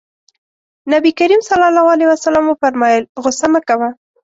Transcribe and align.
نبي 0.93 1.11
کريم 1.19 1.41
ص 1.49 1.51
وفرمايل 2.51 3.03
غوسه 3.23 3.47
مه 3.53 3.59
کوه. 3.67 3.89